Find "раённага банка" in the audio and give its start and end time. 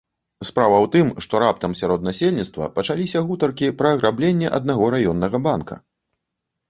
4.95-5.75